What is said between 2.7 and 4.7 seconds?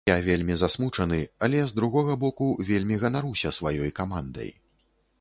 вельмі ганаруся сваёй камандай.